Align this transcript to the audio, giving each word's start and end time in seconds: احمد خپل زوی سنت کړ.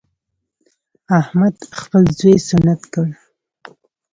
احمد 1.19 1.55
خپل 1.81 2.03
زوی 2.17 2.35
سنت 2.49 2.81
کړ. 2.93 3.07